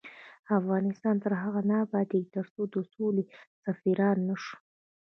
افغانستان 0.59 1.15
تر 1.23 1.31
هغو 1.41 1.61
نه 1.69 1.75
ابادیږي، 1.85 2.31
ترڅو 2.35 2.61
د 2.73 2.75
سولې 2.93 3.23
سفیران 3.63 4.17
نشو. 4.27 4.57